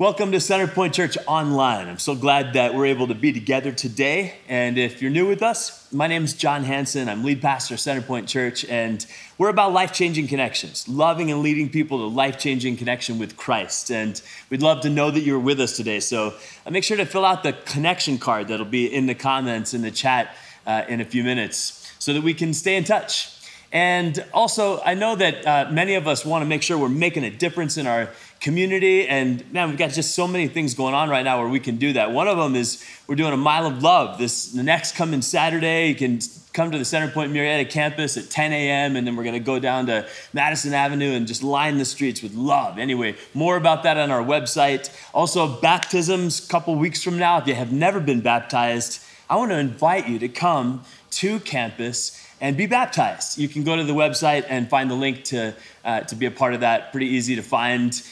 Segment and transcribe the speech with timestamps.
[0.00, 1.88] Welcome to Centerpoint Church Online.
[1.88, 4.34] I'm so glad that we're able to be together today.
[4.46, 7.08] And if you're new with us, my name is John Hanson.
[7.08, 9.04] I'm lead pastor of Centerpoint Church, and
[9.38, 13.90] we're about life changing connections, loving and leading people to life changing connection with Christ.
[13.90, 15.98] And we'd love to know that you're with us today.
[15.98, 16.34] So
[16.64, 19.82] uh, make sure to fill out the connection card that'll be in the comments in
[19.82, 20.32] the chat
[20.64, 23.34] uh, in a few minutes so that we can stay in touch.
[23.70, 27.24] And also, I know that uh, many of us want to make sure we're making
[27.24, 28.08] a difference in our
[28.40, 29.08] community.
[29.08, 31.76] And man, we've got just so many things going on right now where we can
[31.76, 32.12] do that.
[32.12, 34.18] One of them is we're doing a mile of love.
[34.18, 35.88] This the next coming Saturday.
[35.88, 36.20] You can
[36.52, 38.96] come to the Centerpoint Murrieta campus at 10 a.m.
[38.96, 42.22] and then we're going to go down to Madison Avenue and just line the streets
[42.22, 42.78] with love.
[42.78, 44.90] Anyway, more about that on our website.
[45.14, 47.38] Also, baptisms a couple weeks from now.
[47.38, 49.00] If you have never been baptized,
[49.30, 53.38] I want to invite you to come to campus and be baptized.
[53.38, 56.30] You can go to the website and find the link to, uh, to be a
[56.30, 56.92] part of that.
[56.92, 58.02] Pretty easy to find.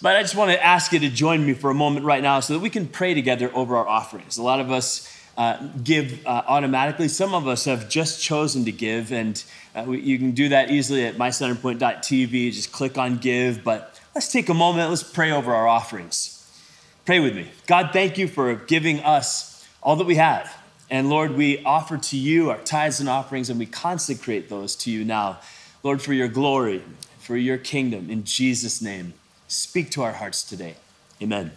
[0.00, 2.38] But I just want to ask you to join me for a moment right now
[2.38, 4.38] so that we can pray together over our offerings.
[4.38, 8.72] A lot of us uh, give uh, automatically, some of us have just chosen to
[8.72, 9.42] give, and
[9.74, 12.52] uh, we, you can do that easily at mycenterpoint.tv.
[12.52, 13.64] Just click on give.
[13.64, 16.34] But let's take a moment, let's pray over our offerings.
[17.04, 17.48] Pray with me.
[17.66, 20.54] God, thank you for giving us all that we have.
[20.90, 24.90] And Lord, we offer to you our tithes and offerings, and we consecrate those to
[24.90, 25.40] you now.
[25.82, 26.82] Lord, for your glory,
[27.18, 29.14] for your kingdom, in Jesus' name.
[29.48, 30.76] Speak to our hearts today.
[31.22, 31.52] Amen.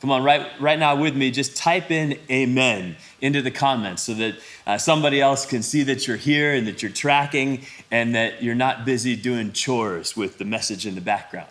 [0.00, 4.14] Come on, right, right now with me, just type in amen into the comments so
[4.14, 8.42] that uh, somebody else can see that you're here and that you're tracking and that
[8.42, 11.48] you're not busy doing chores with the message in the background.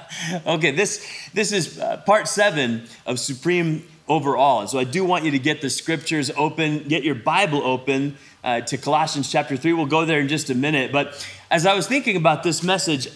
[0.46, 4.62] okay, this, this is uh, part seven of Supreme Over All.
[4.62, 8.16] And so I do want you to get the scriptures open, get your Bible open
[8.42, 9.74] uh, to Colossians chapter 3.
[9.74, 10.90] We'll go there in just a minute.
[10.90, 13.06] But as I was thinking about this message,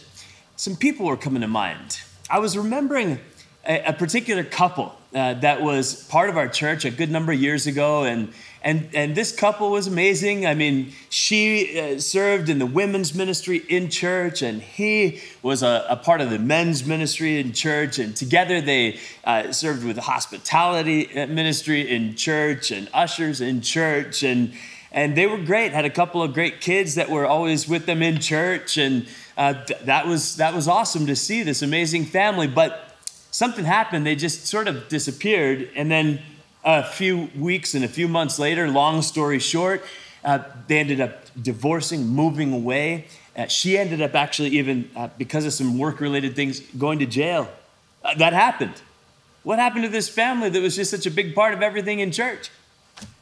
[0.57, 2.01] some people were coming to mind.
[2.29, 3.21] I was remembering
[3.67, 7.41] a, a particular couple uh, that was part of our church a good number of
[7.41, 8.33] years ago, and
[8.63, 10.47] and and this couple was amazing.
[10.47, 15.87] I mean, she uh, served in the women's ministry in church, and he was a,
[15.89, 20.03] a, part of the men's ministry in church, and together they uh, served with the
[20.03, 24.53] hospitality uh, ministry in church and ushers in church, and
[24.91, 25.73] and they were great.
[25.73, 29.65] Had a couple of great kids that were always with them in church, and uh,
[29.65, 32.47] th- that was that was awesome to see this amazing family.
[32.47, 32.97] But
[33.31, 36.23] something happened; they just sort of disappeared, and then
[36.65, 39.85] a few weeks and a few months later, long story short,
[40.25, 43.07] uh, they ended up divorcing, moving away.
[43.37, 47.49] Uh, she ended up actually even uh, because of some work-related things going to jail.
[48.03, 48.75] Uh, that happened.
[49.45, 52.11] What happened to this family that was just such a big part of everything in
[52.11, 52.51] church?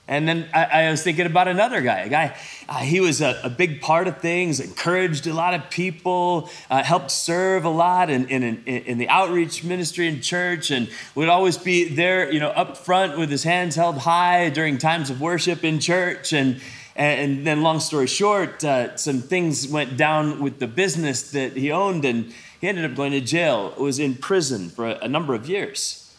[0.07, 2.01] And then I, I, was thinking about another guy.
[2.01, 2.37] A guy,
[2.69, 6.83] uh, he was a, a, big part of things, encouraged a lot of people, uh,
[6.83, 11.57] helped serve a lot in, in, in, the outreach ministry in church, and would always
[11.57, 15.65] be there, you know, up front with his hands held high during times of worship
[15.65, 16.35] in church.
[16.35, 16.61] And,
[16.95, 21.73] and then, long story short, uh, some things went down with the business that he
[21.73, 25.35] owned, and he ended up going to jail, was in prison for a, a number
[25.35, 26.15] of years.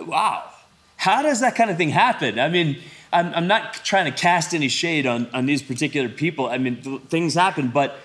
[0.00, 0.44] Wow.
[0.96, 2.38] How does that kind of thing happen?
[2.38, 2.78] I mean,
[3.16, 6.50] I'm, I'm not trying to cast any shade on, on these particular people.
[6.50, 7.98] I mean, th- things happen, but,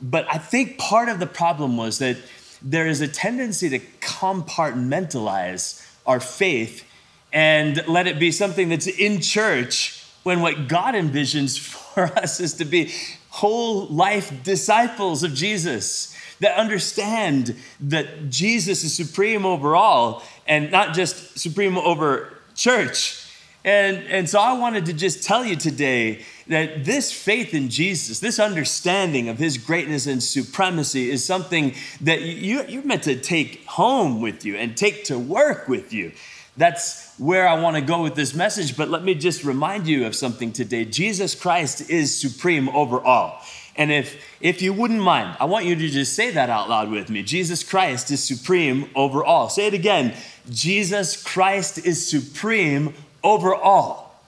[0.00, 2.16] but I think part of the problem was that
[2.62, 6.88] there is a tendency to compartmentalize our faith
[7.32, 11.58] and let it be something that's in church when what God envisions
[11.94, 12.92] for us is to be
[13.30, 20.94] whole life disciples of Jesus that understand that Jesus is supreme over all and not
[20.94, 23.21] just supreme over church
[23.64, 28.18] and, and so I wanted to just tell you today that this faith in Jesus,
[28.18, 33.64] this understanding of his greatness and supremacy is something that you, you're meant to take
[33.66, 36.12] home with you and take to work with you.
[36.56, 38.76] That's where I want to go with this message.
[38.76, 40.84] But let me just remind you of something today.
[40.84, 43.40] Jesus Christ is supreme over all.
[43.76, 46.90] And if, if you wouldn't mind, I want you to just say that out loud
[46.90, 47.22] with me.
[47.22, 49.48] Jesus Christ is supreme over all.
[49.48, 50.14] Say it again.
[50.50, 52.92] Jesus Christ is supreme
[53.22, 54.20] over all.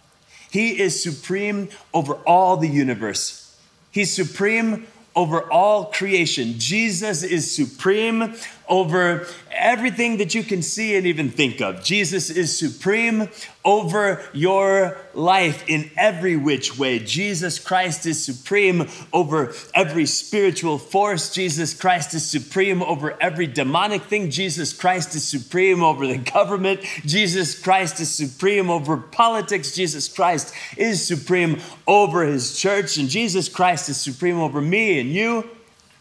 [0.50, 3.58] He is supreme over all the universe.
[3.90, 4.86] He's supreme
[5.16, 6.54] over all creation.
[6.58, 8.34] Jesus is supreme
[8.68, 11.82] over everything that you can see and even think of.
[11.82, 13.28] Jesus is supreme
[13.64, 16.98] over your life in every which way.
[16.98, 21.32] Jesus Christ is supreme over every spiritual force.
[21.32, 24.30] Jesus Christ is supreme over every demonic thing.
[24.30, 26.80] Jesus Christ is supreme over the government.
[27.04, 29.74] Jesus Christ is supreme over politics.
[29.74, 32.98] Jesus Christ is supreme over his church.
[32.98, 35.48] And Jesus Christ is supreme over me and you.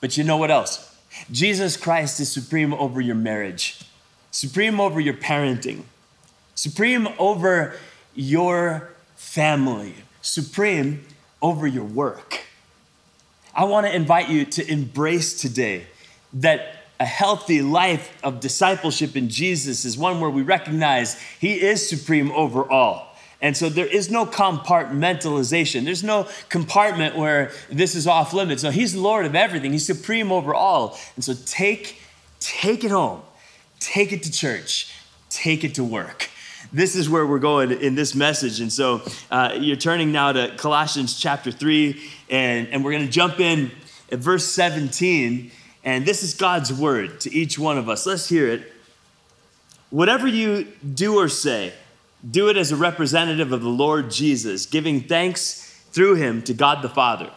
[0.01, 0.92] But you know what else?
[1.31, 3.79] Jesus Christ is supreme over your marriage.
[4.33, 5.83] supreme over your parenting,
[6.55, 7.75] supreme over
[8.15, 11.05] your family, supreme
[11.41, 12.41] over your work.
[13.53, 15.85] I want to invite you to embrace today
[16.33, 21.87] that a healthy life of discipleship in Jesus is one where we recognize He is
[21.87, 23.12] supreme over all.
[23.43, 25.83] And so there is no compartmentalization.
[25.83, 28.63] There's no compartment where this is off limits.
[28.63, 29.73] No, He's Lord of everything.
[29.73, 30.97] He's supreme over all.
[31.15, 31.99] And so take,
[32.39, 33.21] take it home,
[33.81, 34.93] take it to church,
[35.29, 36.29] take it to work.
[36.71, 38.61] This is where we're going in this message.
[38.61, 43.11] And so uh, you're turning now to Colossians chapter 3, and, and we're going to
[43.11, 43.71] jump in
[44.09, 45.51] at verse 17.
[45.83, 48.05] And this is God's word to each one of us.
[48.05, 48.71] Let's hear it.
[49.89, 50.63] Whatever you
[50.93, 51.73] do or say,
[52.29, 56.81] do it as a representative of the Lord Jesus, giving thanks through him to God
[56.81, 57.31] the Father.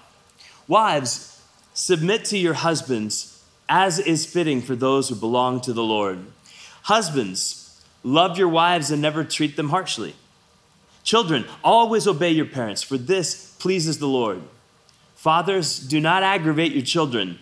[0.69, 1.43] Wives,
[1.75, 6.19] submit to your husbands as is fitting for those who belong to the Lord.
[6.83, 10.15] Husbands, love your wives and never treat them harshly.
[11.03, 14.43] Children, always obey your parents, for this pleases the Lord.
[15.15, 17.39] Fathers, do not aggravate your children,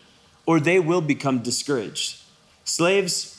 [0.47, 2.23] or they will become discouraged.
[2.65, 3.34] Slaves,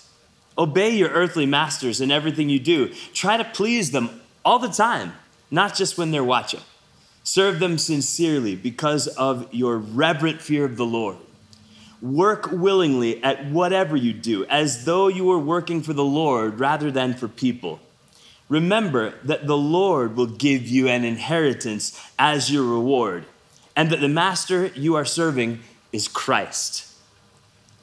[0.57, 2.89] Obey your earthly masters in everything you do.
[3.13, 5.13] Try to please them all the time,
[5.51, 6.61] not just when they're watching.
[7.23, 11.17] Serve them sincerely because of your reverent fear of the Lord.
[12.01, 16.91] Work willingly at whatever you do, as though you were working for the Lord rather
[16.91, 17.79] than for people.
[18.47, 23.25] Remember that the Lord will give you an inheritance as your reward,
[23.75, 25.61] and that the master you are serving
[25.91, 26.94] is Christ.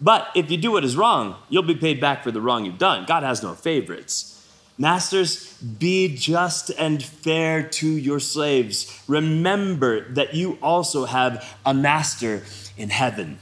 [0.03, 2.79] But if you do what is wrong, you'll be paid back for the wrong you've
[2.79, 3.05] done.
[3.07, 4.29] God has no favorites.
[4.77, 9.01] Masters, be just and fair to your slaves.
[9.07, 12.43] Remember that you also have a master
[12.77, 13.39] in heaven.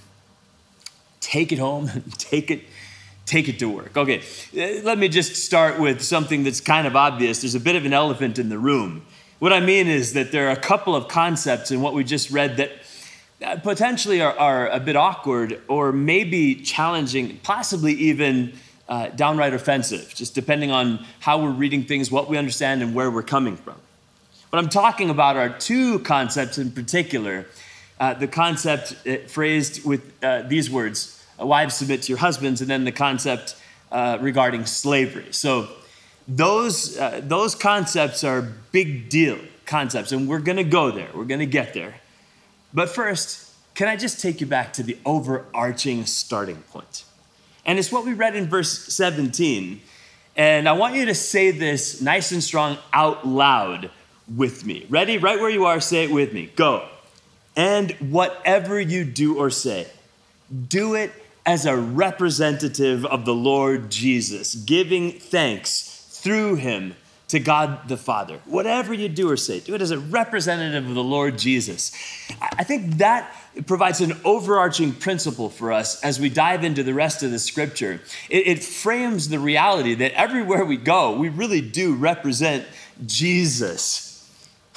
[1.21, 2.65] Take it home, take it
[3.25, 3.97] take it to work.
[3.97, 7.43] Okay, uh, let me just start with something that's kind of obvious.
[7.43, 9.07] There's a bit of an elephant in the room.
[9.39, 12.31] What I mean is that there are a couple of concepts in what we just
[12.31, 12.80] read that
[13.41, 18.53] potentially are, are, a bit awkward or maybe challenging, possibly even
[18.89, 23.11] uh, downright offensive, just depending on how we're reading things, what we understand, and where
[23.11, 23.77] we're coming from.
[24.51, 27.47] What I'm talking about are two concepts in particular.
[27.99, 32.69] Uh, the concept uh, phrased with uh, these words wives submit to your husbands, and
[32.69, 33.57] then the concept
[33.91, 35.27] uh, regarding slavery.
[35.31, 35.69] So,
[36.29, 38.43] those, those concepts are
[38.73, 42.00] big deal concepts, and we're gonna go there, we're gonna get there.
[42.73, 47.05] But first, can I just take you back to the overarching starting point?
[47.65, 49.81] And it's what we read in verse 17.
[50.37, 53.91] And I want you to say this nice and strong out loud
[54.35, 54.87] with me.
[54.89, 55.19] Ready?
[55.19, 56.51] Right where you are, say it with me.
[56.57, 56.89] Go.
[57.57, 59.89] And whatever you do or say,
[60.69, 61.13] do it
[61.45, 66.95] as a representative of the Lord Jesus, giving thanks through him
[67.31, 68.41] to God the Father.
[68.45, 71.93] Whatever you do or say, do it as a representative of the Lord Jesus.
[72.41, 73.33] I think that
[73.67, 78.01] provides an overarching principle for us as we dive into the rest of the scripture.
[78.29, 82.67] It, it frames the reality that everywhere we go, we really do represent
[83.07, 84.09] Jesus.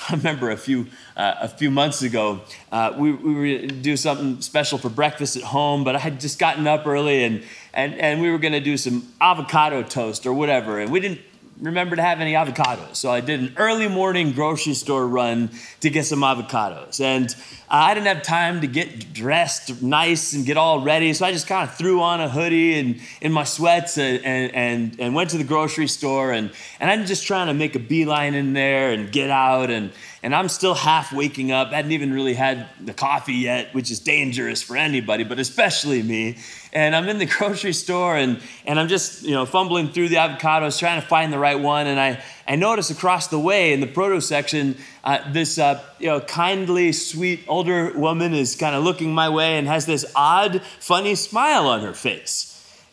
[0.10, 2.42] I remember a few uh, a few months ago,
[2.72, 6.40] uh, we, we were do something special for breakfast at home, but I had just
[6.40, 10.34] gotten up early and and and we were going to do some avocado toast or
[10.34, 11.22] whatever, and we didn't
[11.64, 12.98] remember to have any avocados.
[12.98, 17.00] So I did an early morning grocery store run to get some avocados.
[17.00, 17.34] And
[17.76, 21.12] I didn't have time to get dressed nice and get all ready.
[21.14, 24.96] So I just kind of threw on a hoodie and in my sweats and, and,
[25.00, 26.32] and went to the grocery store.
[26.32, 29.72] And, and I'm just trying to make a beeline in there and get out.
[29.72, 31.70] And, and I'm still half waking up.
[31.70, 36.04] I hadn't even really had the coffee yet, which is dangerous for anybody, but especially
[36.04, 36.38] me.
[36.74, 40.18] And I'm in the grocery store and, and I'm just, you know, fumbling through the
[40.18, 41.88] avocados, trying to find the right one.
[41.88, 46.08] And I, I notice across the way in the produce section, uh, this, uh, you
[46.08, 50.62] know, kindly, sweet older woman is kind of looking my way and has this odd,
[50.80, 52.50] funny smile on her face.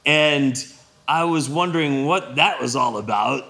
[0.07, 0.65] And
[1.09, 3.45] I was wondering what that was all about.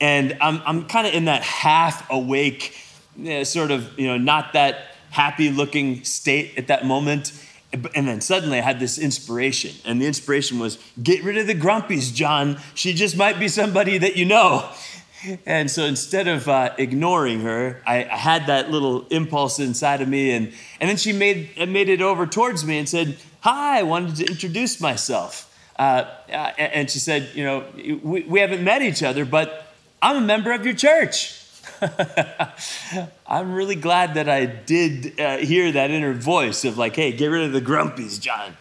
[0.00, 2.76] And I'm, I'm kind of in that half awake,
[3.16, 7.32] you know, sort of, you know, not that happy looking state at that moment.
[7.72, 9.74] And then suddenly I had this inspiration.
[9.84, 12.58] And the inspiration was get rid of the grumpies, John.
[12.74, 14.68] She just might be somebody that you know.
[15.46, 20.08] And so instead of uh, ignoring her, I, I, had that little impulse inside of
[20.08, 20.30] me.
[20.30, 24.16] And, and then she made, made it over towards me and said, Hi, I wanted
[24.16, 25.44] to introduce myself.
[25.76, 27.64] Uh, and she said, You know,
[28.02, 31.34] we, we haven't met each other, but I'm a member of your church.
[33.26, 37.26] I'm really glad that I did uh, hear that inner voice of like, hey, get
[37.26, 38.56] rid of the grumpies, John.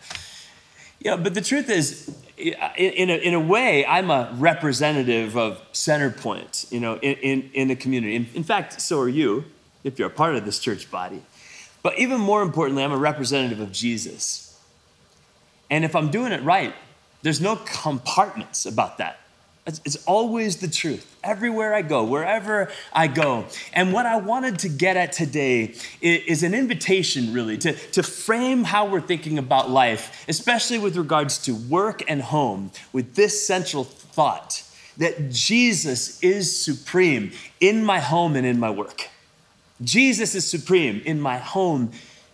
[1.00, 6.72] Yeah, but the truth is, in a, in a way, I'm a representative of Centerpoint,
[6.72, 8.16] you know, in, in, in the community.
[8.16, 9.46] In, in fact, so are you,
[9.84, 11.24] if you're a part of this church body.
[11.82, 14.60] But even more importantly, I'm a representative of Jesus.
[15.70, 16.74] And if I'm doing it right,
[17.22, 19.20] there's no compartments about that.
[19.68, 21.18] It's, always the truth.
[21.26, 23.46] Everywhere I go, wherever I go.
[23.74, 28.64] And what I wanted to get at today is an invitation, really, to, to frame
[28.64, 33.84] how we're thinking about life, especially with regards to work and home, with this central
[33.84, 34.64] thought
[34.96, 39.10] that Jesus is supreme in my home and in my work.
[39.84, 41.92] Jesus is supreme in my home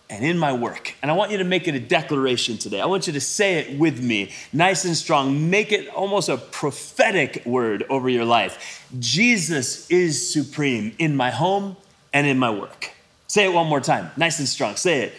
[0.10, 0.94] and in my work.
[1.02, 2.80] And I want you to make it a declaration today.
[2.82, 5.50] I want you to say it with me, nice and strong.
[5.50, 8.86] Make it almost a prophetic word over your life.
[9.00, 11.78] Jesus is supreme in my home
[12.12, 12.92] and in my work.
[13.28, 14.76] Say it one more time, nice and strong.
[14.76, 15.14] Say it.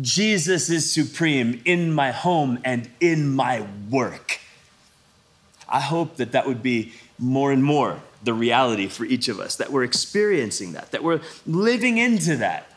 [0.00, 4.40] Jesus is supreme in my home and in my work.
[5.68, 9.56] I hope that that would be more and more the reality for each of us,
[9.56, 12.73] that we're experiencing that, that we're living into that.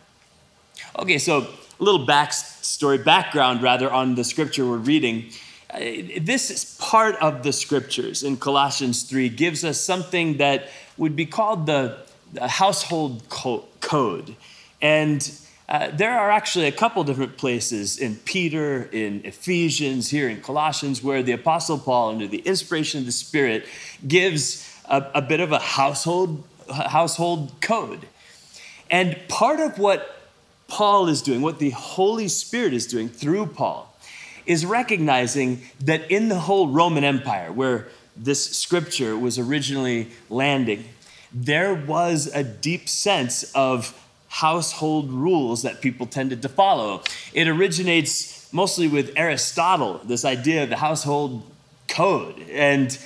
[1.00, 1.42] Okay, so
[1.80, 5.30] a little backstory, background rather, on the scripture we're reading.
[5.70, 5.80] Uh,
[6.22, 11.27] this is part of the scriptures in Colossians 3, gives us something that would be
[11.27, 12.00] called the,
[12.42, 14.36] household co- code.
[14.82, 15.32] And
[15.70, 21.04] uh, there are actually a couple different places in Peter, in Ephesians, here in Colossians,
[21.04, 23.66] where the Apostle Paul, under the inspiration of the Spirit,
[24.08, 28.08] gives a, a bit of a household, household code.
[28.89, 30.16] And part of what
[30.67, 33.93] Paul is doing, what the Holy Spirit is doing through Paul,
[34.45, 40.86] is recognizing that in the whole Roman Empire, where this scripture was originally landing,
[41.33, 43.93] there was a deep sense of
[44.29, 47.01] household rules that people tended to follow.
[47.33, 51.43] It originates mostly with Aristotle, this idea of the household
[51.88, 52.39] code.
[52.50, 52.97] And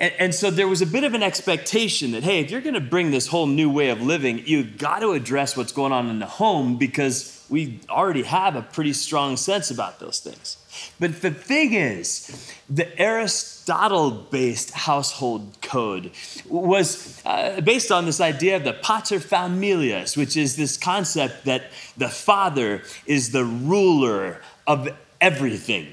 [0.00, 2.74] and, and, so there was a bit of an expectation that, hey, if you're going
[2.74, 6.08] to bring this whole new way of living, you've got to address what's going on
[6.08, 10.56] in the home because we already have a pretty strong sense about those things.
[10.98, 16.12] But the thing is, the Aristotle based household code
[16.48, 22.08] was uh, based on this idea of the paterfamilias, which is this concept that the
[22.08, 24.88] father is the ruler of
[25.20, 25.88] everything.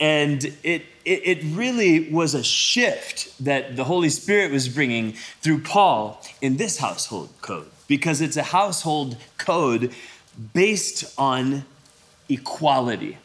[0.00, 5.60] And it it, it really was a shift that the Holy Spirit was bringing through
[5.60, 9.92] Paul in this household code because it's a household code
[10.52, 11.64] based on
[12.28, 13.18] equality.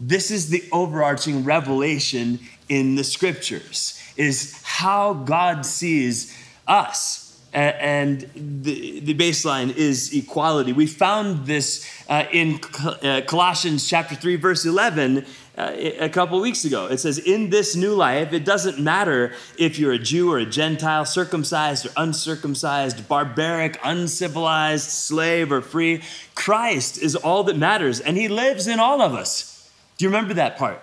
[0.00, 9.14] This is the overarching revelation in the scriptures is how God sees us and the,
[9.14, 10.72] baseline is equality.
[10.72, 12.60] We found this uh, in
[13.02, 15.26] uh, Colossians chapter 3, verse 11,
[15.56, 16.86] uh, a couple weeks ago.
[16.86, 20.46] It says, In this new life, it doesn't matter if you're a Jew or a
[20.46, 26.02] Gentile, circumcised or uncircumcised, barbaric, uncivilized, slave or free.
[26.34, 29.70] Christ is all that matters, and He lives in all of us.
[29.98, 30.82] Do you remember that part?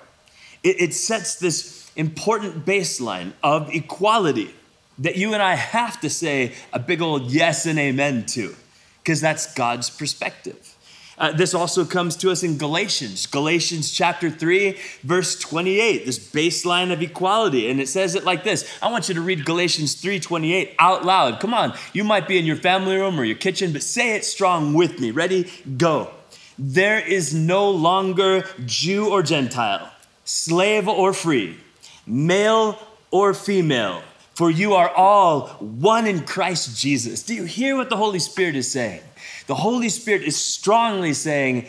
[0.64, 4.54] It, it sets this important baseline of equality
[5.00, 8.56] that you and I have to say a big old yes and amen to,
[9.04, 10.76] because that's God's perspective.
[11.18, 16.94] Uh, this also comes to us in Galatians, Galatians chapter 3, verse 28, this baseline
[16.94, 17.70] of equality.
[17.70, 18.72] And it says it like this.
[18.82, 21.40] I want you to read Galatians 3 28 out loud.
[21.40, 24.26] Come on, you might be in your family room or your kitchen, but say it
[24.26, 25.12] strong with me.
[25.12, 25.52] Ready?
[25.78, 26.12] Go.
[26.60, 29.92] There is no longer Jew or Gentile,
[30.24, 31.58] slave or free,
[32.06, 32.80] male
[33.12, 34.04] or female
[34.38, 37.24] for you are all one in Christ Jesus.
[37.24, 39.02] Do you hear what the Holy Spirit is saying?
[39.48, 41.68] The Holy Spirit is strongly saying,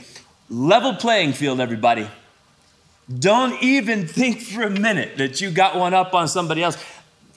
[0.50, 2.08] level playing field, everybody.
[3.18, 6.76] Don't even think for a minute that you got one up on somebody else.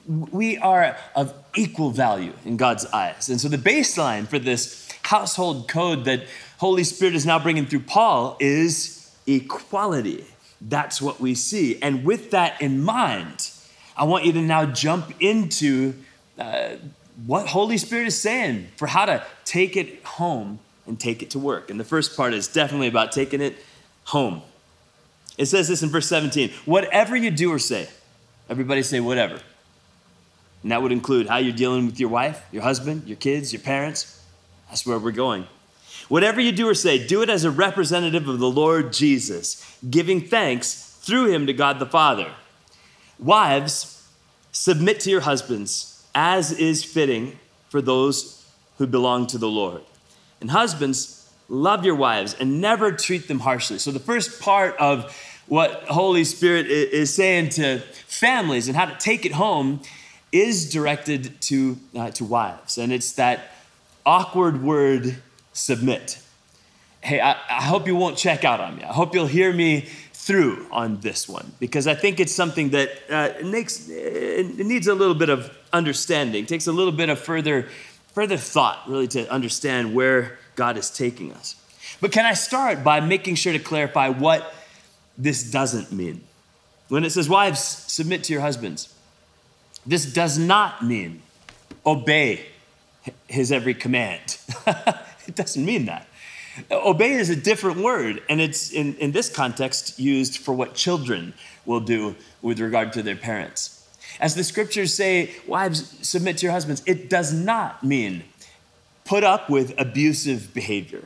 [0.08, 3.30] We are of equal value in God's eyes.
[3.30, 6.24] And so the baseline for this household code that
[6.58, 10.26] Holy Spirit is now bringing through Paul is equality.
[10.60, 11.80] That's what we see.
[11.82, 13.52] And with that in mind,
[13.96, 15.94] I want you to now jump into
[16.40, 16.76] uh,
[17.26, 21.40] what Holy Spirit is saying for how to take it home and take it to
[21.40, 21.70] work.
[21.70, 23.56] And the first part is definitely about taking it
[24.06, 24.42] home.
[25.38, 27.88] It says this in verse 17 whatever you do or say,
[28.50, 29.40] everybody say whatever.
[30.64, 33.62] And that would include how you're dealing with your wife, your husband, your kids, your
[33.62, 34.22] parents.
[34.70, 35.48] That's where we're going.
[36.08, 40.22] Whatever you do or say, do it as a representative of the Lord Jesus, giving
[40.22, 42.32] thanks through him to God the Father.
[43.18, 44.08] Wives,
[44.52, 47.40] submit to your husbands as is fitting
[47.70, 48.46] for those
[48.78, 49.82] who belong to the Lord.
[50.40, 53.78] And husbands, love your wives and never treat them harshly.
[53.80, 55.16] So, the first part of
[55.48, 59.82] what Holy Spirit is saying to families and how to take it home
[60.32, 62.78] is directed to, uh, to wives.
[62.78, 63.52] And it's that
[64.06, 65.18] awkward word,
[65.54, 66.22] submit.
[67.02, 68.84] Hey, I, I hope you won't check out on me.
[68.84, 72.90] I hope you'll hear me through on this one because I think it's something that
[73.10, 77.68] uh, makes it needs a little bit of understanding, takes a little bit of further
[78.14, 81.56] further thought really to understand where God is taking us.
[82.02, 84.54] But can I start by making sure to clarify what
[85.18, 86.24] this doesn't mean?
[86.90, 88.94] When it says wives submit to your husbands,
[89.86, 91.22] this does not mean
[91.86, 92.46] obey
[93.28, 94.38] his every command.
[94.68, 96.08] it doesn't mean that.
[96.70, 101.34] Obey is a different word, and it's in, in this context used for what children
[101.66, 103.81] will do with regard to their parents.
[104.22, 108.24] As the scriptures say, wives, submit to your husbands, it does not mean
[109.04, 111.04] put up with abusive behavior,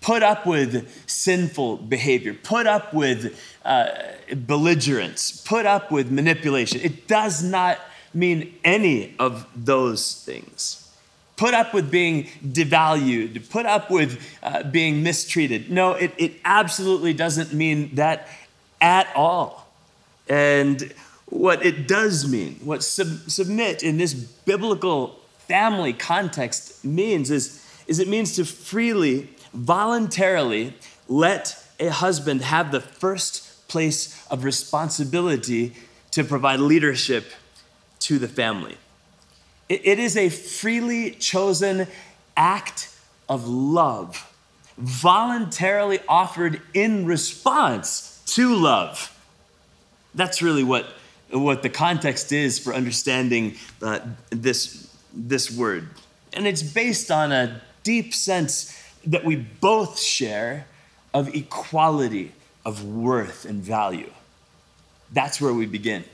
[0.00, 3.88] put up with sinful behavior, put up with uh,
[4.34, 6.80] belligerence, put up with manipulation.
[6.80, 7.78] It does not
[8.12, 10.82] mean any of those things
[11.42, 15.72] put up with being devalued, put up with uh, being mistreated.
[15.72, 18.28] No, it, it absolutely doesn't mean that
[18.80, 19.66] at all.
[20.28, 20.94] And
[21.32, 27.98] what it does mean, what sub- submit in this biblical family context means is, is
[27.98, 30.74] it means to freely, voluntarily
[31.08, 35.72] let a husband have the first place of responsibility
[36.10, 37.24] to provide leadership
[38.00, 38.76] to the family.
[39.70, 41.86] It is a freely chosen
[42.36, 42.94] act
[43.26, 44.30] of love,
[44.76, 49.18] voluntarily offered in response to love.
[50.14, 50.86] That's really what,
[51.32, 55.88] what the context is for understanding uh, this, this word.
[56.32, 60.66] And it's based on a deep sense that we both share
[61.12, 62.32] of equality
[62.64, 64.10] of worth and value.
[65.12, 66.04] That's where we begin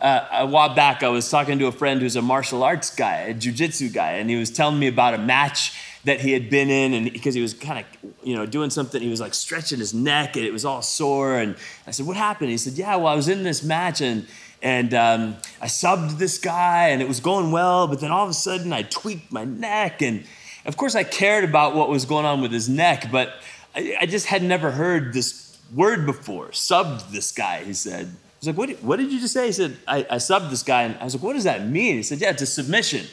[0.00, 3.20] uh, a while back, I was talking to a friend who's a martial arts guy,
[3.20, 6.68] a jujitsu guy, and he was telling me about a match that he had been
[6.68, 9.78] in, and because he was kind of, you know, doing something, he was like stretching
[9.78, 11.36] his neck, and it was all sore.
[11.36, 11.54] And
[11.86, 14.26] I said, "What happened?" He said, "Yeah, well, I was in this match, and
[14.62, 18.30] and um, I subbed this guy, and it was going well, but then all of
[18.30, 20.24] a sudden, I tweaked my neck, and
[20.64, 23.34] of course, I cared about what was going on with his neck, but
[23.74, 26.48] I, I just had never heard this word before.
[26.48, 28.06] Subbed this guy," he said
[28.42, 29.46] I was like, what did, what did you just say?
[29.46, 30.82] He said, I, I subbed this guy.
[30.82, 31.94] And I was like, what does that mean?
[31.94, 33.06] He said, yeah, it's a submission.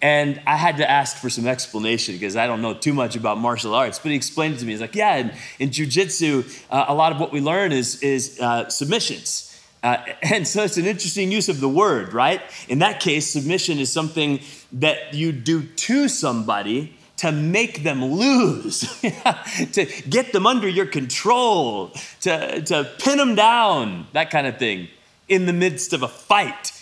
[0.00, 3.38] And I had to ask for some explanation because I don't know too much about
[3.38, 4.00] martial arts.
[4.00, 4.72] But he explained it to me.
[4.72, 8.40] He's like, yeah, in, in jujitsu, uh, a lot of what we learn is, is
[8.40, 9.51] uh, submissions.
[9.82, 12.40] Uh, and so it's an interesting use of the word, right?
[12.68, 14.40] In that case, submission is something
[14.72, 18.80] that you do to somebody to make them lose,
[19.72, 24.88] to get them under your control, to, to pin them down, that kind of thing,
[25.28, 26.72] in the midst of a fight.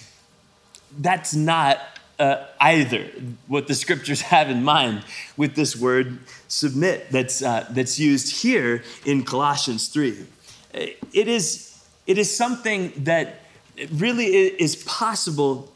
[0.98, 1.78] That's not
[2.18, 3.10] uh, either
[3.48, 5.04] what the scriptures have in mind
[5.36, 10.24] with this word submit that's, uh, that's used here in Colossians 3.
[10.72, 11.69] It is,
[12.10, 13.44] it is something that
[13.92, 15.70] really is possible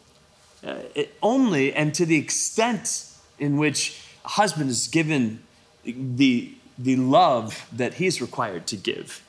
[0.67, 0.75] uh,
[1.23, 3.07] only and to the extent
[3.39, 5.45] in which a husband is given
[5.85, 9.23] the, the love that he's required to give.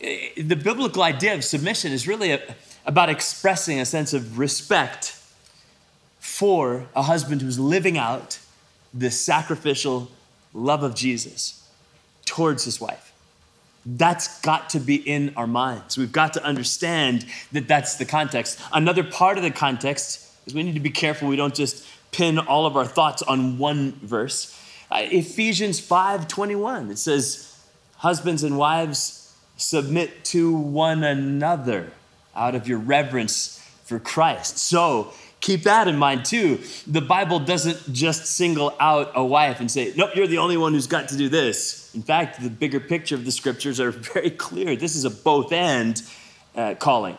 [0.00, 2.42] The biblical idea of submission is really a,
[2.84, 5.18] about expressing a sense of respect
[6.20, 8.38] for a husband who's living out
[8.92, 10.10] the sacrificial
[10.52, 11.66] love of Jesus
[12.26, 13.07] towards his wife.
[13.96, 15.96] That's got to be in our minds.
[15.96, 18.60] We've got to understand that that's the context.
[18.70, 22.38] Another part of the context is we need to be careful we don't just pin
[22.38, 24.54] all of our thoughts on one verse.
[24.90, 27.56] Uh, Ephesians 5:21 it says
[27.96, 31.92] husbands and wives submit to one another
[32.36, 34.58] out of your reverence for Christ.
[34.58, 36.60] So, keep that in mind too.
[36.86, 40.74] The Bible doesn't just single out a wife and say, "Nope, you're the only one
[40.74, 44.30] who's got to do this." In fact, the bigger picture of the scriptures are very
[44.30, 44.76] clear.
[44.76, 46.02] This is a both and
[46.54, 47.16] uh, calling.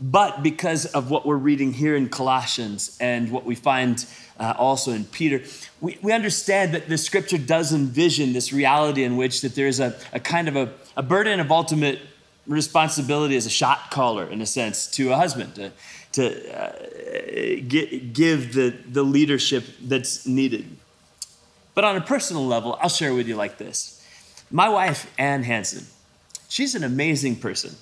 [0.00, 4.06] But because of what we're reading here in Colossians and what we find
[4.38, 5.42] uh, also in Peter,
[5.80, 9.98] we, we understand that the scripture does envision this reality in which that there's a,
[10.14, 12.00] a kind of a, a burden of ultimate
[12.46, 15.70] responsibility as a shot caller, in a sense, to a husband to,
[16.12, 16.72] to uh,
[17.68, 20.64] get, give the, the leadership that's needed.
[21.74, 23.99] But on a personal level, I'll share with you like this.
[24.50, 25.86] My wife, Ann Hanson,
[26.48, 27.76] she's an amazing person.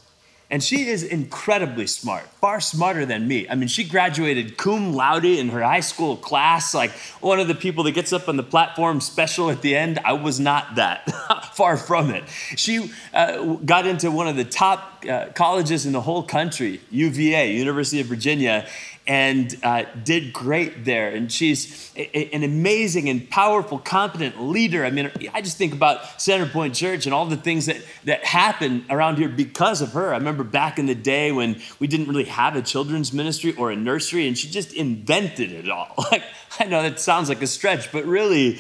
[0.51, 3.47] And she is incredibly smart, far smarter than me.
[3.51, 7.55] I mean, she graduated cum laude in her high school class, like one of the
[7.55, 9.99] people that gets up on the platform special at the end.
[10.07, 11.11] I was not that,
[11.55, 12.25] far from it.
[12.57, 17.53] She uh, got into one of the top uh, colleges in the whole country, UVA,
[17.53, 18.67] University of Virginia,
[19.09, 21.09] and uh, did great there.
[21.09, 24.85] And she's a, an amazing and powerful, competent leader.
[24.85, 28.85] I mean, I just think about Centerpoint Church and all the things that, that happen
[28.91, 30.13] around here because of her.
[30.13, 33.71] I remember back in the day when we didn't really have a children's ministry or
[33.71, 35.89] a nursery, and she just invented it all.
[36.11, 36.23] Like,
[36.59, 38.59] I know that sounds like a stretch, but really,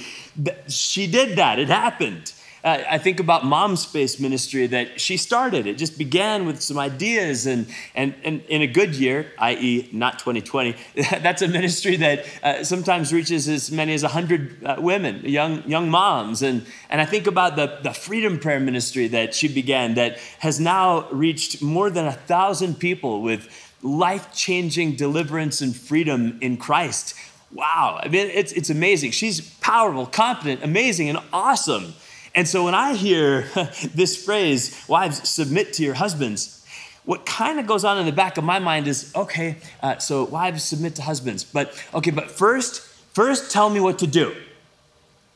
[0.68, 1.58] she did that.
[1.58, 2.32] It happened.
[2.68, 5.66] Uh, I think about Mom Space Ministry that she started.
[5.66, 10.18] It just began with some ideas, and, and, and in a good year, i.e., not
[10.18, 10.76] 2020,
[11.22, 15.88] that's a ministry that uh, sometimes reaches as many as 100 uh, women, young, young
[15.88, 16.42] moms.
[16.42, 20.60] And, and I think about the, the Freedom Prayer Ministry that she began that has
[20.60, 23.48] now reached more than a thousand people with
[23.82, 27.14] life changing deliverance and freedom in Christ.
[27.50, 29.12] Wow, I mean, it's, it's amazing.
[29.12, 31.94] She's powerful, confident, amazing, and awesome.
[32.38, 33.42] And so when I hear
[33.96, 36.64] this phrase, wives, submit to your husbands,
[37.04, 40.22] what kind of goes on in the back of my mind is, okay, uh, so
[40.22, 44.36] wives submit to husbands, but okay, but first, first tell me what to do.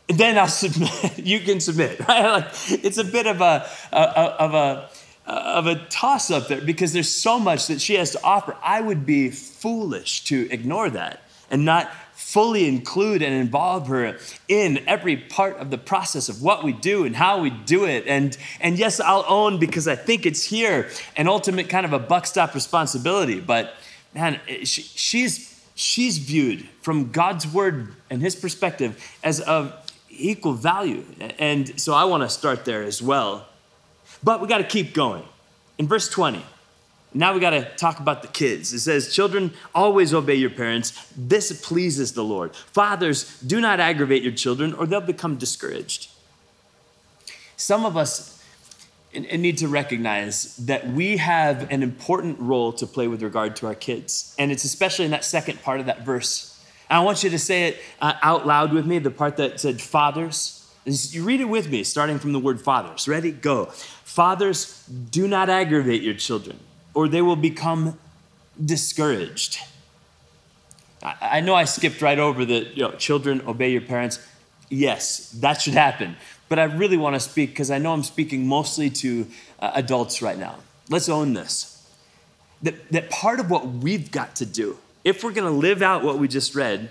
[0.08, 2.24] And then I'll submit, you can submit, right?
[2.24, 4.88] Like it's a bit of a, a of a,
[5.26, 8.56] of a toss up there because there's so much that she has to offer.
[8.62, 11.90] I would be foolish to ignore that and not
[12.32, 14.16] fully include and involve her
[14.48, 18.06] in every part of the process of what we do and how we do it.
[18.06, 21.98] And, and yes, I'll own because I think it's here an ultimate kind of a
[21.98, 23.38] buck stop responsibility.
[23.38, 23.74] But
[24.14, 29.74] man, eh, she, she's, she's viewed from God's word and his perspective as of
[30.08, 31.04] equal value.
[31.38, 33.46] And so I want to start there as well.
[34.24, 35.24] But we got to keep going.
[35.76, 36.42] In verse 20,
[37.14, 38.72] now we got to talk about the kids.
[38.72, 41.12] It says, Children, always obey your parents.
[41.16, 42.56] This pleases the Lord.
[42.56, 46.10] Fathers, do not aggravate your children or they'll become discouraged.
[47.56, 48.42] Some of us
[49.14, 53.74] need to recognize that we have an important role to play with regard to our
[53.74, 54.34] kids.
[54.38, 56.48] And it's especially in that second part of that verse.
[56.88, 59.80] I want you to say it uh, out loud with me, the part that said
[59.80, 60.58] fathers.
[60.84, 63.06] You read it with me, starting from the word fathers.
[63.06, 63.32] Ready?
[63.32, 63.66] Go.
[63.66, 66.58] Fathers, do not aggravate your children
[66.94, 67.98] or they will become
[68.62, 69.58] discouraged.
[71.02, 74.24] I, know I skipped right over the you know, children obey your parents.
[74.68, 76.16] Yes, that should happen.
[76.48, 79.26] But I really want to speak because I know I'm speaking mostly to
[79.58, 80.56] uh, adults right now.
[80.88, 81.68] Let's own this.
[82.62, 86.04] That, that part of what we've got to do, if we're going to live out
[86.04, 86.90] what we just read,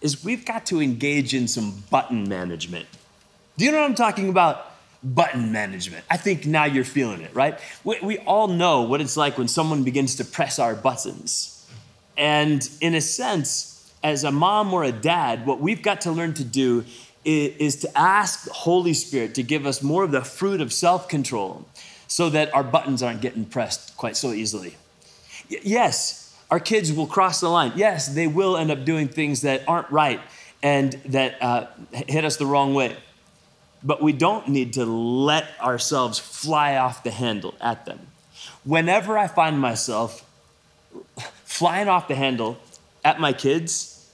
[0.00, 2.86] is we've got to engage in some button management.
[3.58, 4.71] Do you know what I'm talking about?
[5.02, 6.04] Button management.
[6.10, 7.58] I think now you're feeling it, right?
[7.84, 11.66] We, we all know what it's like when someone begins to press our buttons.
[12.16, 16.34] And in a sense, as a mom or a dad, what we've got to learn
[16.34, 16.84] to do
[17.24, 20.72] is, is to ask the Holy Spirit to give us more of the fruit of
[20.72, 21.66] self control
[22.06, 24.76] so that our buttons aren't getting pressed quite so easily.
[25.50, 27.72] Y- yes, our kids will cross the line.
[27.74, 30.20] Yes, they will end up doing things that aren't right
[30.62, 32.96] and that uh, hit us the wrong way
[33.84, 37.98] but we don't need to let ourselves fly off the handle at them.
[38.64, 40.24] Whenever I find myself
[41.44, 42.58] flying off the handle
[43.04, 44.10] at my kids,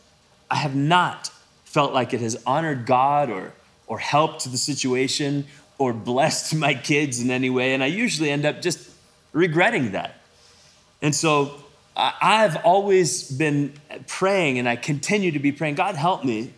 [0.51, 1.31] I have not
[1.65, 3.53] felt like it has honored God or,
[3.87, 7.75] or helped the situation or blessed my kids in any way.
[7.75, 8.91] And I usually end up just
[9.33, 10.21] regretting that.
[11.03, 11.55] And so
[11.97, 13.75] I've always been
[14.07, 16.53] praying and I continue to be praying God, help me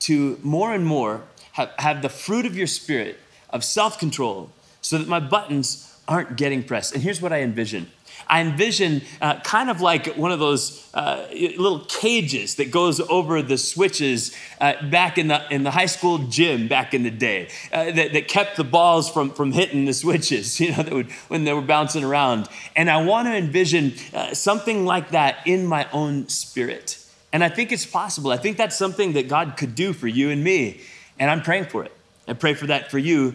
[0.00, 1.22] to more and more
[1.58, 3.18] have, have the fruit of your spirit
[3.50, 6.94] of self control so that my buttons aren't getting pressed.
[6.94, 7.90] And here's what I envision
[8.26, 13.42] I envision uh, kind of like one of those uh, little cages that goes over
[13.42, 17.48] the switches uh, back in the, in the high school gym back in the day
[17.72, 21.10] uh, that, that kept the balls from, from hitting the switches, you know, that would,
[21.28, 22.48] when they were bouncing around.
[22.76, 26.98] And I want to envision uh, something like that in my own spirit.
[27.32, 28.30] And I think it's possible.
[28.30, 30.80] I think that's something that God could do for you and me.
[31.18, 31.92] And I'm praying for it.
[32.26, 33.34] I pray for that for you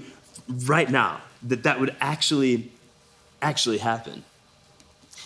[0.66, 2.72] right now, that that would actually,
[3.42, 4.24] actually happen.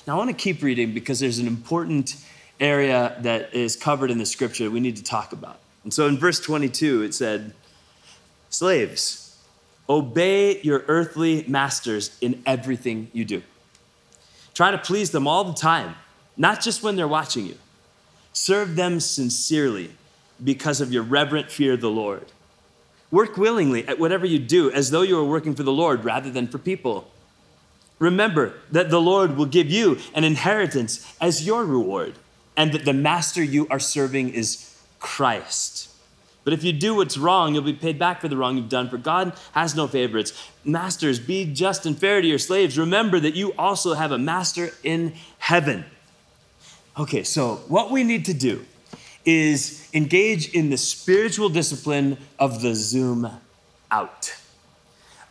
[0.05, 2.15] Now, I want to keep reading because there's an important
[2.59, 5.59] area that is covered in the scripture that we need to talk about.
[5.83, 7.53] And so in verse 22, it said,
[8.49, 9.37] Slaves,
[9.89, 13.43] obey your earthly masters in everything you do.
[14.53, 15.95] Try to please them all the time,
[16.35, 17.57] not just when they're watching you.
[18.33, 19.91] Serve them sincerely
[20.43, 22.25] because of your reverent fear of the Lord.
[23.09, 26.29] Work willingly at whatever you do as though you are working for the Lord rather
[26.29, 27.09] than for people.
[27.99, 32.15] Remember that the Lord will give you an inheritance as your reward,
[32.55, 35.89] and that the master you are serving is Christ.
[36.43, 38.89] But if you do what's wrong, you'll be paid back for the wrong you've done,
[38.89, 40.49] for God has no favorites.
[40.63, 42.77] Masters, be just and fair to your slaves.
[42.77, 45.83] Remember that you also have a master in heaven.
[46.97, 48.65] Okay, so what we need to do
[49.27, 53.29] is engage in the spiritual discipline of the zoom
[53.91, 54.33] out.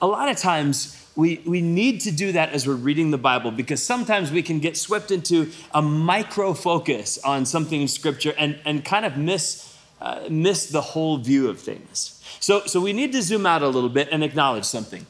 [0.00, 3.50] A lot of times, we, we need to do that as we're reading the Bible
[3.50, 8.58] because sometimes we can get swept into a micro focus on something in Scripture and,
[8.66, 12.22] and kind of miss, uh, miss the whole view of things.
[12.38, 15.06] So, so we need to zoom out a little bit and acknowledge something.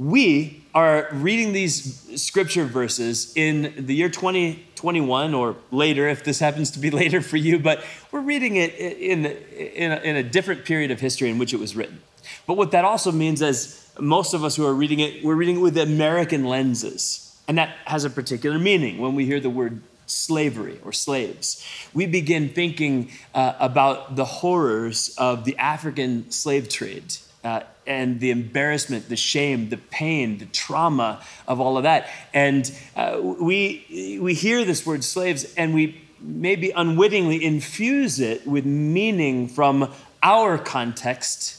[0.00, 6.70] We are reading these Scripture verses in the year 2021 or later, if this happens
[6.70, 10.64] to be later for you, but we're reading it in, in, a, in a different
[10.64, 12.00] period of history in which it was written.
[12.46, 15.56] But what that also means is most of us who are reading it, we're reading
[15.56, 17.38] it with American lenses.
[17.46, 21.62] And that has a particular meaning when we hear the word slavery or slaves.
[21.92, 27.16] We begin thinking uh, about the horrors of the African slave trade.
[27.44, 32.08] Uh, and the embarrassment, the shame, the pain, the trauma of all of that.
[32.32, 38.64] And uh, we, we hear this word slaves and we maybe unwittingly infuse it with
[38.64, 41.56] meaning from our context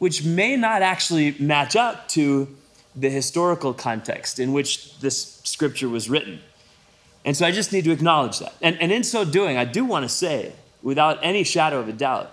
[0.00, 2.48] which may not actually match up to
[2.96, 6.40] the historical context in which this scripture was written.
[7.22, 8.54] And so I just need to acknowledge that.
[8.62, 11.92] And, and in so doing, I do want to say, without any shadow of a
[11.92, 12.32] doubt,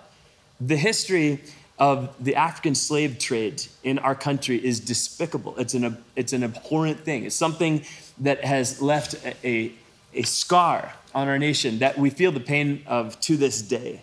[0.58, 1.42] the history
[1.78, 5.56] of the African slave trade in our country is despicable.
[5.58, 7.24] It's an, it's an abhorrent thing.
[7.24, 7.84] It's something
[8.18, 9.72] that has left a, a,
[10.14, 14.02] a scar on our nation that we feel the pain of to this day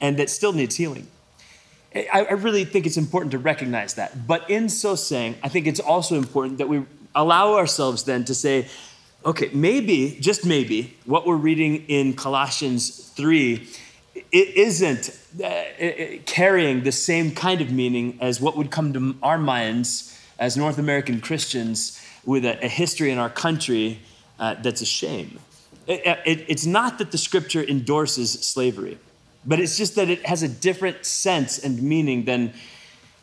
[0.00, 1.06] and that still needs healing.
[1.94, 4.26] I, I really think it's important to recognize that.
[4.26, 6.84] But in so saying, I think it's also important that we
[7.14, 8.68] allow ourselves then to say,
[9.24, 13.66] okay, maybe, just maybe, what we're reading in Colossians 3
[14.14, 15.64] it isn't uh,
[16.26, 20.78] carrying the same kind of meaning as what would come to our minds as North
[20.78, 24.00] American Christians with a, history in our country
[24.38, 25.38] uh, that's a shame.
[25.86, 28.98] It, it's not that the scripture endorses slavery.
[29.46, 32.54] But it's just that it has a different sense and meaning than,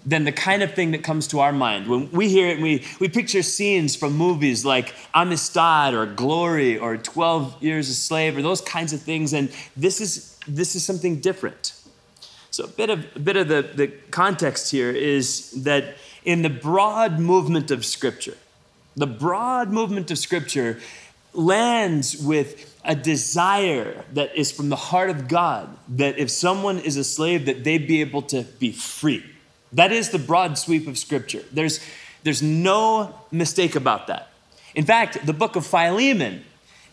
[0.06, 1.88] than the kind of thing that comes to our mind.
[1.88, 6.98] When we hear it, we, we picture scenes from movies like Amistad or Glory or
[6.98, 9.34] 12 Years a Slave or those kinds of things.
[9.34, 11.74] And this is, this is something different.
[12.50, 16.50] So, a bit of, a bit of the, the context here is that in the
[16.50, 18.38] broad movement of Scripture,
[18.96, 20.80] the broad movement of Scripture
[21.34, 26.98] lands with a desire that is from the heart of God that if someone is
[26.98, 29.24] a slave that they be able to be free.
[29.74, 31.44] That is the broad sweep of scripture.
[31.52, 31.80] There's
[32.24, 34.30] there's no mistake about that.
[34.76, 36.44] In fact, the book of Philemon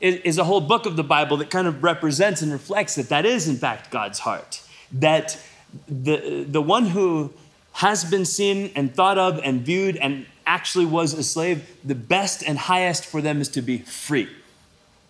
[0.01, 3.27] is a whole book of the Bible that kind of represents and reflects that that
[3.27, 4.63] is in fact God's heart.
[4.93, 5.39] That
[5.87, 7.33] the the one who
[7.73, 12.43] has been seen and thought of and viewed and actually was a slave, the best
[12.43, 14.29] and highest for them is to be free.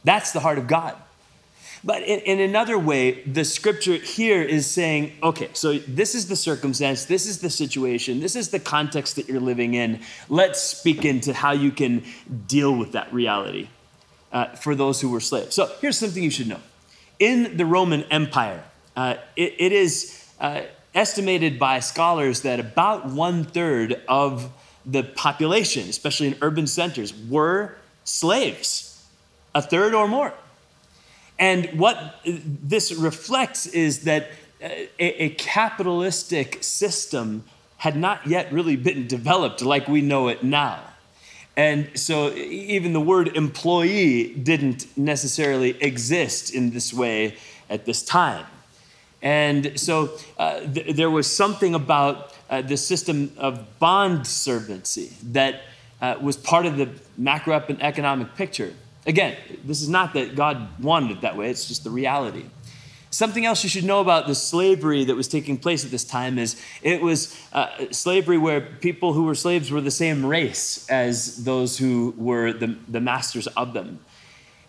[0.04, 0.96] That's the heart of God.
[1.84, 6.36] But in, in, another way, the scripture here is saying, okay, so this is the
[6.36, 10.00] circumstance, this is the situation, this is the context that you're living in.
[10.28, 12.04] Let's speak into how you can
[12.46, 13.68] deal with that reality
[14.32, 15.54] uh, for those who were slaves.
[15.54, 16.60] So here's something you should know.
[17.18, 18.64] In the Roman Empire,
[18.96, 20.62] uh, it, it is uh,
[20.94, 24.50] estimated by scholars that about one third of
[24.84, 28.88] the population, especially in urban centers, were slaves
[29.54, 30.32] a third or more.
[31.38, 37.44] And what this reflects is that a, a, capitalistic system
[37.76, 40.82] had not yet really been developed like we know it now.
[41.56, 47.36] And so even the word employee didn't necessarily exist in this way
[47.70, 48.46] at this time.
[49.22, 55.62] And so uh, th- there was something about uh, the system of bond servancy that
[56.00, 56.88] uh, was part of the
[57.20, 58.72] macroeconomic picture.
[59.08, 62.44] Again, this is not that God wanted it that way, it's just the reality.
[63.10, 66.38] Something else you should know about the slavery that was taking place at this time
[66.38, 71.42] is it was uh, slavery where people who were slaves were the same race as
[71.44, 73.98] those who were the, the masters of them.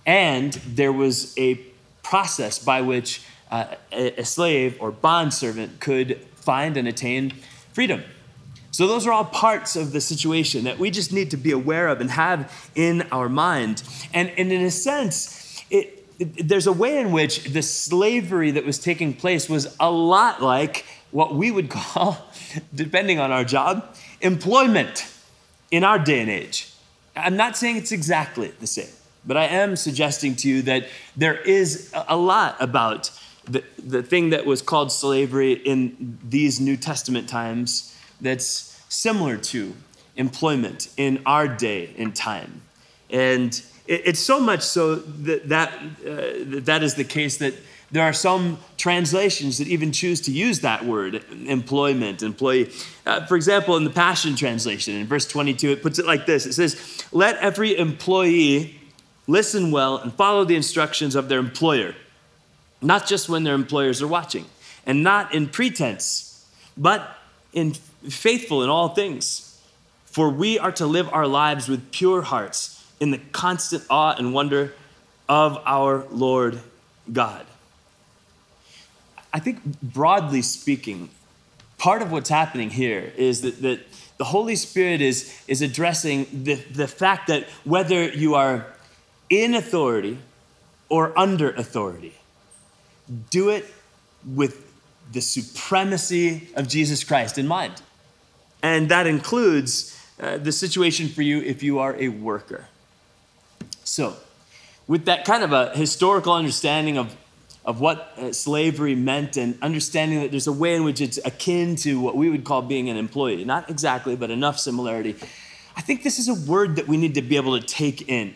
[0.06, 1.56] And there was a
[2.02, 3.22] process by which
[3.52, 7.34] uh, a, a slave or bondservant could find and attain
[7.74, 8.06] freedom.
[8.80, 11.90] So, those are all parts of the situation that we just need to be aware
[11.90, 13.84] of and have in our mind.
[14.14, 18.66] And, and in a sense, it, it, there's a way in which the slavery that
[18.66, 22.26] was taking place was a lot like what we would call,
[22.74, 23.86] depending on our job,
[24.22, 25.12] employment
[25.72, 26.72] in our day and age.
[27.18, 30.88] I'm not saying it's exactly the same, but I am suggesting to you that
[31.18, 33.12] there is a lot about
[33.44, 39.74] the, the thing that was called slavery in these New Testament times that's similar to
[40.18, 42.62] employment in our day and time.
[43.10, 45.74] And it's so much so that that,
[46.06, 47.54] uh, that is the case that
[47.92, 52.72] there are some translations that even choose to use that word, employment, employee.
[53.06, 56.46] Uh, for example, in the Passion Translation, in verse 22, it puts it like this
[56.46, 58.80] It says, Let every employee
[59.26, 61.96] listen well and follow the instructions of their employer,
[62.82, 64.46] not just when their employers are watching,
[64.86, 66.46] and not in pretense,
[66.78, 67.18] but
[67.54, 67.74] in
[68.08, 69.62] faithful in all things.
[70.06, 74.34] For we are to live our lives with pure hearts in the constant awe and
[74.34, 74.74] wonder
[75.28, 76.60] of our Lord
[77.12, 77.46] God.
[79.32, 81.10] I think, broadly speaking,
[81.78, 83.80] part of what's happening here is that, that
[84.18, 88.66] the Holy Spirit is, is addressing the, the fact that whether you are
[89.30, 90.18] in authority
[90.90, 92.16] or under authority,
[93.30, 93.66] do it
[94.26, 94.66] with
[95.12, 97.82] the supremacy of Jesus Christ in mind.
[98.62, 102.66] And that includes uh, the situation for you if you are a worker.
[103.84, 104.16] So,
[104.88, 107.16] with that kind of a historical understanding of
[107.66, 111.76] of what uh, slavery meant and understanding that there's a way in which it's akin
[111.76, 113.46] to what we would call being an employee.
[113.46, 115.16] Not exactly, but enough similarity.
[115.76, 118.34] I think this is a word that we need to be able to take in.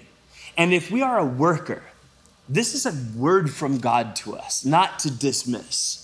[0.55, 1.81] And if we are a worker,
[2.47, 6.02] this is a word from God to us, not to dismiss.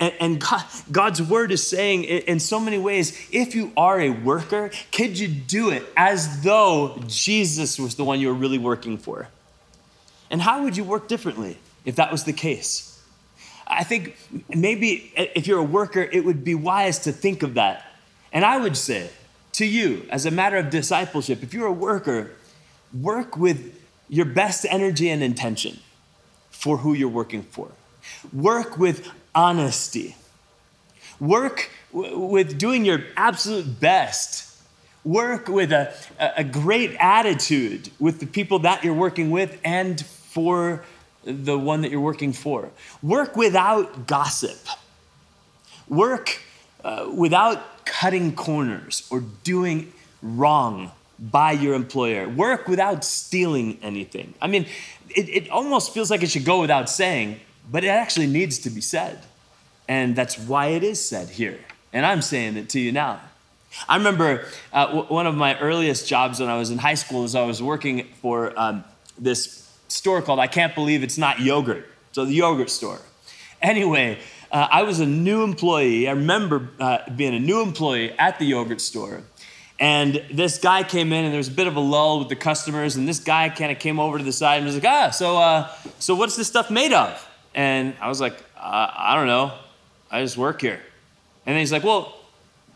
[0.00, 4.10] And, and God, God's word is saying in so many ways if you are a
[4.10, 8.98] worker, could you do it as though Jesus was the one you were really working
[8.98, 9.28] for?
[10.30, 11.58] And how would you work differently?
[11.88, 13.02] if that was the case.
[13.66, 14.14] I think
[14.54, 17.82] maybe if you're a worker, it would be wise to think of that.
[18.30, 19.08] And I would say
[19.52, 22.32] to you, as a matter of discipleship, if you're a worker,
[22.92, 23.74] work with
[24.06, 25.78] your best energy and intention
[26.50, 27.70] for who you're working for.
[28.34, 30.16] Work with honesty.
[31.20, 34.52] Work w- with doing your absolute best.
[35.04, 40.82] Work with a, a great attitude with the people that you're working with and for
[41.24, 42.70] the one that you're working for.
[43.00, 44.58] Work without gossip.
[45.88, 46.40] Work
[46.84, 52.28] uh, without cutting corners or doing wrong by your employer.
[52.28, 54.34] Work without stealing anything.
[54.42, 54.66] I mean,
[55.10, 58.70] it, it almost feels like it should go without saying, but it actually needs to
[58.70, 59.18] be said.
[59.88, 61.58] And that's why it is said here.
[61.92, 63.20] And I'm saying it to you now.
[63.88, 67.24] I remember uh, w- one of my earliest jobs when I was in high school
[67.24, 68.84] is I was working for um,
[69.18, 71.86] this store called I Can't Believe It's Not Yogurt.
[72.12, 73.00] So the yogurt store.
[73.60, 74.18] Anyway,
[74.50, 76.08] uh, I was a new employee.
[76.08, 79.22] I remember uh, being a new employee at the yogurt store.
[79.80, 82.36] And this guy came in, and there was a bit of a lull with the
[82.36, 82.96] customers.
[82.96, 85.36] And this guy kind of came over to the side and was like, "Ah, so,
[85.36, 85.68] uh,
[86.00, 87.24] so what's this stuff made of?"
[87.54, 89.52] And I was like, uh, "I don't know.
[90.10, 90.80] I just work here."
[91.46, 92.14] And then he's like, "Well,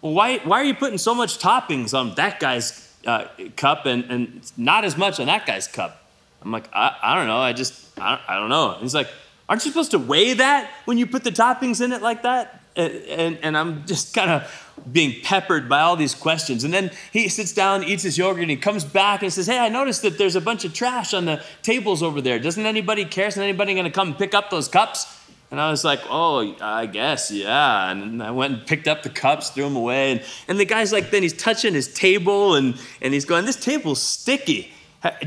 [0.01, 4.53] why, why are you putting so much toppings on that guy's uh, cup and, and
[4.57, 6.03] not as much on that guy's cup?"
[6.45, 7.39] I'm like, I, I don't know.
[7.39, 8.73] I just, I don't, I don't know.
[8.73, 9.09] And he's like,
[9.49, 12.61] aren't you supposed to weigh that when you put the toppings in it like that?
[12.75, 16.65] And, and, and I'm just kind of being peppered by all these questions.
[16.65, 19.59] And then he sits down, eats his yogurt, and he comes back and says, Hey,
[19.59, 22.39] I noticed that there's a bunch of trash on the tables over there.
[22.39, 23.27] Doesn't anybody care?
[23.27, 25.21] Isn't anybody going to come pick up those cups?
[25.53, 27.91] And I was like, oh, I guess, yeah.
[27.91, 30.13] And I went and picked up the cups, threw them away.
[30.13, 33.57] And, and the guy's like, then he's touching his table and, and he's going, this
[33.57, 34.73] table's sticky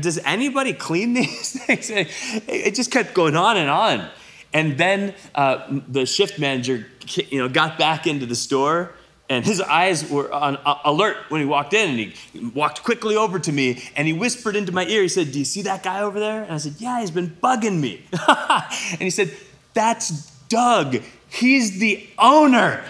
[0.00, 1.90] does anybody clean these things?
[1.90, 4.08] It just kept going on and on.
[4.52, 6.86] And then uh, the shift manager,
[7.28, 8.92] you know, got back into the store,
[9.28, 11.90] and his eyes were on alert when he walked in.
[11.90, 15.02] And he walked quickly over to me, and he whispered into my ear.
[15.02, 17.36] He said, "Do you see that guy over there?" And I said, "Yeah, he's been
[17.42, 19.36] bugging me." and he said,
[19.76, 20.08] "That's
[20.48, 21.02] Doug.
[21.28, 22.82] He's the owner."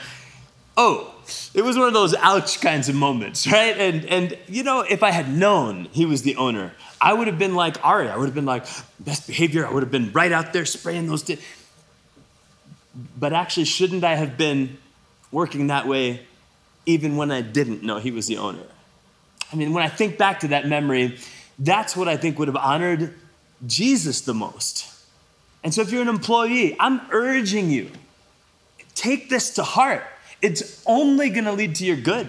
[0.76, 1.14] Oh,
[1.54, 3.76] it was one of those ouch kinds of moments, right?
[3.76, 7.38] And and you know, if I had known he was the owner, I would have
[7.38, 8.08] been like Ari.
[8.08, 8.66] I would have been like
[9.00, 9.66] best behavior.
[9.66, 11.22] I would have been right out there spraying those.
[11.22, 11.38] Di-
[13.18, 14.78] but actually, shouldn't I have been
[15.30, 16.26] working that way
[16.86, 18.66] even when I didn't know he was the owner?
[19.52, 21.18] I mean, when I think back to that memory,
[21.58, 23.14] that's what I think would have honored
[23.66, 24.95] Jesus the most.
[25.66, 27.90] And so, if you're an employee, I'm urging you,
[28.94, 30.04] take this to heart
[30.42, 32.28] it's only going to lead to your good.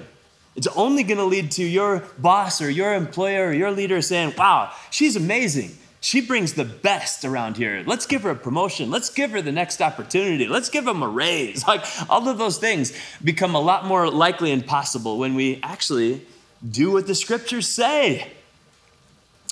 [0.55, 4.33] It's only going to lead to your boss or your employer or your leader saying,
[4.38, 5.77] wow, she's amazing.
[5.99, 7.83] She brings the best around here.
[7.85, 8.89] Let's give her a promotion.
[8.89, 10.47] Let's give her the next opportunity.
[10.47, 11.63] Let's give them a raise.
[11.67, 16.25] Like all of those things become a lot more likely and possible when we actually
[16.67, 18.31] do what the scriptures say.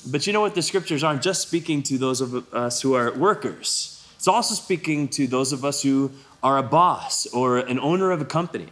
[0.07, 0.55] But you know what?
[0.55, 5.07] The scriptures aren't just speaking to those of us who are workers, it's also speaking
[5.09, 8.67] to those of us who are a boss or an owner of a company.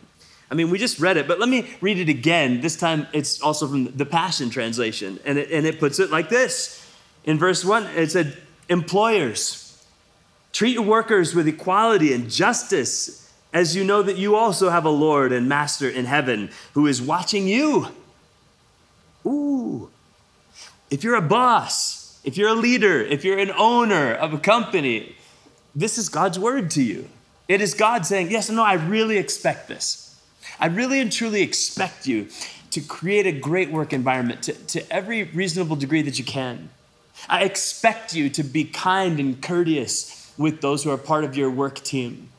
[0.52, 2.62] I mean, we just read it, but let me read it again.
[2.62, 6.30] This time it's also from the Passion Translation, and it, and it puts it like
[6.30, 6.88] this.
[7.24, 8.38] In verse 1, it said,
[8.70, 9.84] Employers,
[10.52, 14.90] treat your workers with equality and justice, as you know that you also have a
[14.90, 17.88] Lord and Master in heaven who is watching you.
[19.26, 19.90] Ooh.
[20.94, 25.16] If you're a boss, if you're a leader, if you're an owner of a company,
[25.74, 27.10] this is God's word to you.
[27.48, 30.22] It is God saying, Yes, no, I really expect this.
[30.60, 32.28] I really and truly expect you
[32.70, 36.70] to create a great work environment to, to every reasonable degree that you can.
[37.28, 41.50] I expect you to be kind and courteous with those who are part of your
[41.50, 42.30] work team.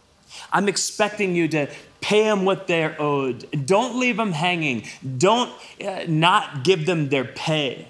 [0.52, 1.68] I'm expecting you to
[2.00, 3.66] pay them what they're owed.
[3.66, 4.84] Don't leave them hanging.
[5.18, 5.50] Don't
[5.84, 7.88] uh, not give them their pay.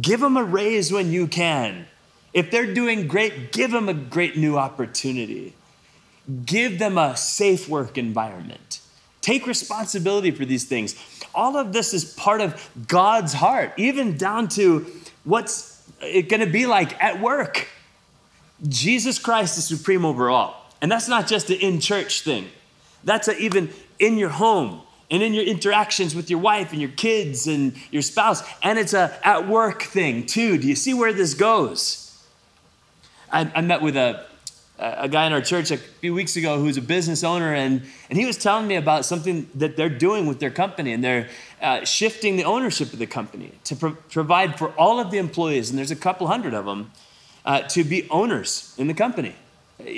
[0.00, 1.86] Give them a raise when you can.
[2.32, 5.54] If they're doing great, give them a great new opportunity.
[6.46, 8.80] Give them a safe work environment.
[9.20, 10.96] Take responsibility for these things.
[11.34, 14.86] All of this is part of God's heart, even down to
[15.24, 17.68] what's it going to be like at work.
[18.68, 20.70] Jesus Christ is supreme over all.
[20.80, 22.48] And that's not just an in church thing,
[23.04, 24.82] that's a, even in your home
[25.12, 28.42] and in your interactions with your wife and your kids and your spouse.
[28.62, 30.58] And it's a at work thing too.
[30.58, 32.24] Do you see where this goes?
[33.30, 34.26] I, I met with a,
[34.78, 38.18] a guy in our church a few weeks ago who's a business owner, and, and
[38.18, 41.28] he was telling me about something that they're doing with their company, and they're
[41.60, 45.70] uh, shifting the ownership of the company to pro- provide for all of the employees,
[45.70, 46.90] and there's a couple hundred of them,
[47.44, 49.34] uh, to be owners in the company,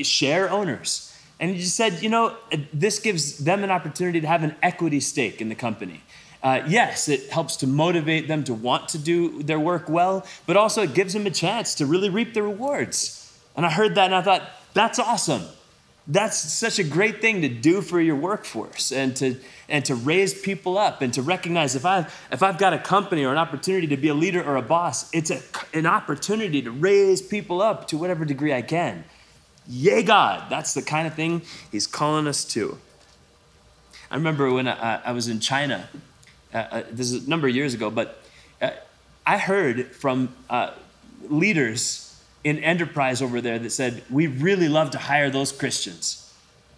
[0.03, 1.14] share owners.
[1.45, 2.35] And he just said, you know,
[2.73, 6.01] this gives them an opportunity to have an equity stake in the company.
[6.43, 10.57] Uh, yes, it helps to motivate them to want to do their work well, but
[10.57, 13.39] also it gives them a chance to really reap the rewards.
[13.59, 14.43] And I heard that and I thought,
[14.73, 15.43] that's awesome.
[16.07, 19.37] That's such a great thing to do for your workforce and to,
[19.69, 23.23] and to raise people up and to recognize if I've, if I've got a company
[23.23, 25.43] or an opportunity to be a leader or a boss, it's a,
[25.75, 29.05] an opportunity to raise people up to whatever degree I can.
[29.69, 30.51] Yay, God.
[30.51, 31.43] That's the kind of thing
[31.73, 32.79] He's calling us to.
[34.11, 35.89] I remember when I, I was in China,
[36.53, 38.23] uh, uh, this is a number of years ago, but
[38.61, 38.71] uh,
[39.27, 40.73] I heard from uh,
[41.29, 46.33] leaders in enterprise over there that said, We really love to hire those Christians.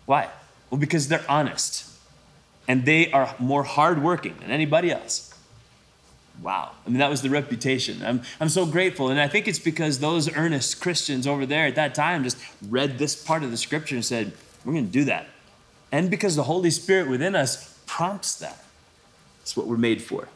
[0.07, 0.29] Why?
[0.71, 1.87] Well, because they're honest
[2.69, 5.33] and they are more hardworking than anybody else.
[6.43, 6.73] Wow.
[6.85, 8.03] I mean, that was the reputation.
[8.05, 9.09] I'm, I'm so grateful.
[9.09, 12.99] And I think it's because those earnest Christians over there at that time just read
[12.99, 14.33] this part of the scripture and said,
[14.65, 15.29] We're going to do that.
[15.91, 18.63] And because the Holy Spirit within us prompts that.
[19.41, 20.29] It's what we're made for.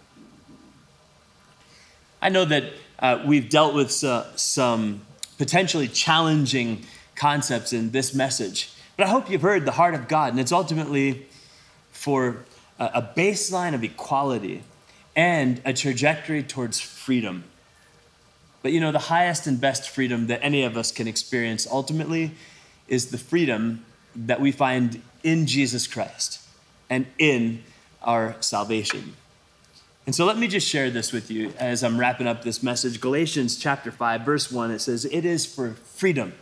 [2.22, 2.64] I know that
[2.98, 5.00] uh, we've dealt with some
[5.36, 6.84] potentially challenging
[7.16, 8.72] concepts in this message.
[8.96, 11.26] But I hope you've heard the heart of God, and it's ultimately
[11.92, 12.44] for
[12.78, 14.62] a baseline of equality
[15.16, 17.44] and a trajectory towards freedom.
[18.62, 22.32] But you know, the highest and best freedom that any of us can experience ultimately
[22.88, 23.84] is the freedom
[24.14, 26.40] that we find in Jesus Christ
[26.88, 27.62] and in
[28.02, 29.14] our salvation.
[30.06, 33.00] And so let me just share this with you as I'm wrapping up this message.
[33.00, 36.32] Galatians chapter 5, verse 1, it says, It is for freedom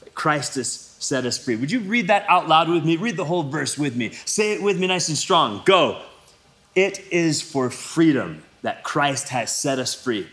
[0.00, 1.56] that Christ has set us free.
[1.56, 2.96] Would you read that out loud with me?
[2.96, 4.10] Read the whole verse with me.
[4.24, 5.62] Say it with me nice and strong.
[5.64, 6.02] Go.
[6.76, 10.28] It is for freedom that Christ has set us free.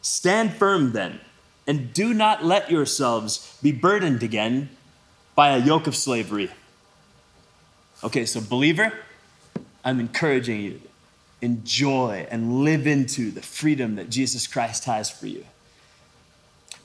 [0.00, 1.20] Stand firm then,
[1.66, 4.70] and do not let yourselves be burdened again
[5.34, 6.50] by a yoke of slavery.
[8.02, 8.92] Okay, so believer,
[9.84, 10.80] I'm encouraging you
[11.42, 15.44] enjoy and live into the freedom that Jesus Christ has for you.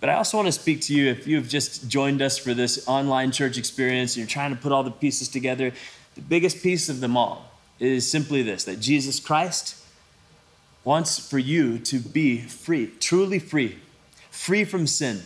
[0.01, 2.85] But I also want to speak to you if you've just joined us for this
[2.87, 5.71] online church experience and you're trying to put all the pieces together.
[6.15, 7.50] The biggest piece of them all
[7.87, 9.77] is simply this that Jesus Christ
[10.83, 13.79] wants for you to be free, truly free,
[14.29, 15.21] free from sin,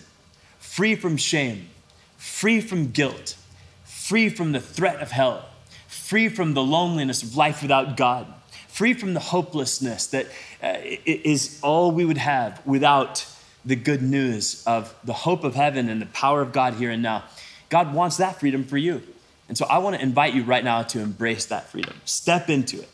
[0.60, 1.70] free from shame,
[2.18, 3.38] free from guilt,
[3.84, 5.46] free from the threat of hell,
[5.88, 8.34] free from the loneliness of life without God
[8.76, 10.26] free from the hopelessness that
[10.62, 10.76] uh,
[11.06, 13.26] is all we would have without
[13.64, 17.02] the good news of the hope of heaven and the power of God here and
[17.02, 17.24] now.
[17.70, 19.02] God wants that freedom for you.
[19.48, 21.96] And so I want to invite you right now to embrace that freedom.
[22.06, 22.90] Step into it.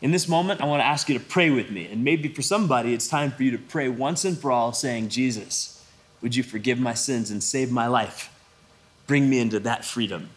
[0.00, 1.86] In this moment, I want to ask you to pray with me.
[1.86, 5.10] And maybe for somebody, it's time for you to pray once and for all, saying,
[5.10, 5.84] Jesus,
[6.20, 8.34] would you forgive my sins and save my life?
[9.06, 10.30] Bring me into that freedom.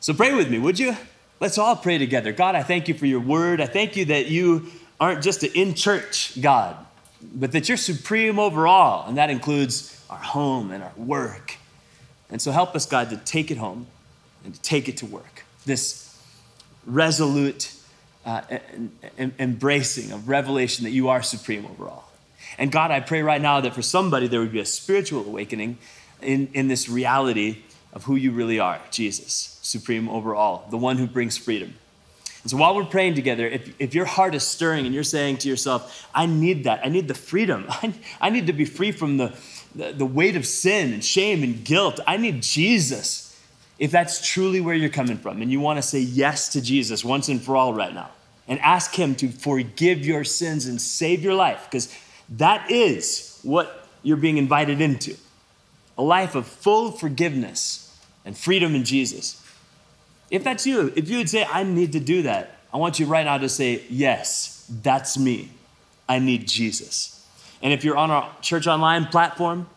[0.00, 0.96] So pray with me, would you?
[1.40, 2.32] Let's all pray together.
[2.32, 3.60] God, I thank you for your word.
[3.60, 4.66] I thank you that you
[5.00, 6.76] aren't just an in church God,
[7.22, 11.56] but that you're supreme over all, and that includes our home and our work.
[12.30, 13.86] And so help us, God, to take it home
[14.44, 15.44] and to take it to work.
[15.66, 16.18] This
[16.86, 17.72] resolute
[18.24, 18.42] uh,
[19.18, 22.10] embracing of revelation that you are supreme over all.
[22.58, 25.78] And God, I pray right now that for somebody there would be a spiritual awakening
[26.22, 27.62] in, in this reality
[27.92, 31.74] of who you really are Jesus, supreme over all, the one who brings freedom.
[32.42, 35.38] And so while we're praying together, if, if your heart is stirring and you're saying
[35.38, 38.92] to yourself, I need that, I need the freedom, I, I need to be free
[38.92, 39.36] from the,
[39.74, 43.27] the, the weight of sin and shame and guilt, I need Jesus.
[43.78, 47.04] If that's truly where you're coming from and you want to say yes to Jesus
[47.04, 48.10] once and for all right now
[48.48, 51.94] and ask Him to forgive your sins and save your life, because
[52.30, 55.16] that is what you're being invited into
[55.96, 57.84] a life of full forgiveness
[58.24, 59.44] and freedom in Jesus.
[60.30, 63.06] If that's you, if you would say, I need to do that, I want you
[63.06, 65.50] right now to say, Yes, that's me.
[66.08, 67.26] I need Jesus.
[67.62, 69.68] And if you're on our church online platform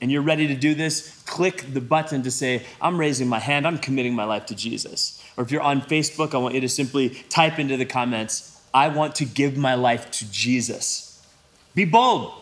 [0.00, 3.66] and you're ready to do this, click the button to say, I'm raising my hand,
[3.66, 5.22] I'm committing my life to Jesus.
[5.36, 8.88] Or if you're on Facebook, I want you to simply type into the comments, I
[8.88, 11.22] want to give my life to Jesus.
[11.74, 12.32] Be bold,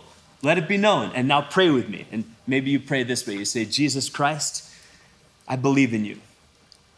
[0.42, 1.12] let it be known.
[1.14, 2.06] And now pray with me.
[2.10, 4.68] And maybe you pray this way you say, Jesus Christ,
[5.46, 6.18] I believe in you.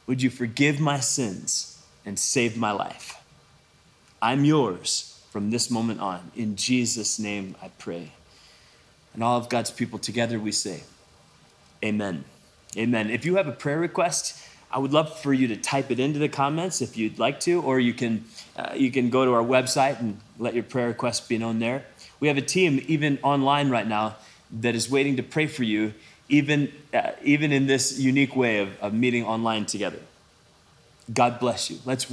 [0.06, 3.16] Would you forgive my sins and save my life?
[4.20, 6.30] I'm yours from this moment on.
[6.36, 8.12] In Jesus' name I pray.
[9.14, 10.82] And all of God's people together we say,
[11.84, 12.24] Amen.
[12.76, 13.10] Amen.
[13.10, 16.18] If you have a prayer request, I would love for you to type it into
[16.18, 18.24] the comments if you'd like to, or you can,
[18.56, 21.84] uh, you can go to our website and let your prayer request be known there.
[22.18, 24.16] We have a team, even online right now,
[24.60, 25.94] that is waiting to pray for you
[26.28, 30.00] even, uh, even in this unique way of, of meeting online together.
[31.12, 31.78] God bless you.
[31.84, 32.12] Let's work.